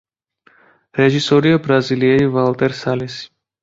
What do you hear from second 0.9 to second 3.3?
რეჟისორია ბრაზილიელი ვალტერ სალესი.